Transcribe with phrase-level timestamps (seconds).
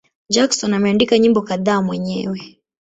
[0.29, 2.59] Jackson ameandika nyimbo kadhaa mwenyewe.